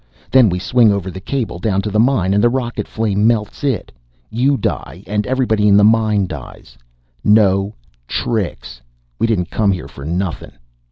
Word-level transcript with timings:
Then 0.31 0.49
we 0.49 0.57
swing 0.57 0.91
over 0.91 1.11
the 1.11 1.21
cable 1.21 1.59
down 1.59 1.83
to 1.83 1.91
the 1.91 1.99
mine 1.99 2.33
and 2.33 2.43
the 2.43 2.49
rocket 2.49 2.87
flame 2.87 3.27
melts 3.27 3.63
it! 3.63 3.91
You 4.31 4.57
die 4.57 5.03
and 5.05 5.27
everybody 5.27 5.67
in 5.67 5.77
the 5.77 5.83
mine 5.83 6.25
besides! 6.25 6.75
No 7.23 7.75
tricks! 8.07 8.81
We 9.19 9.27
didn't 9.27 9.51
come 9.51 9.71
here 9.71 9.87
for 9.87 10.03
nothing!" 10.03 10.53